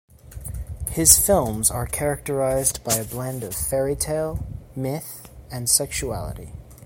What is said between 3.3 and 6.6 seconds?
of fairy-tale, myth and sexuality.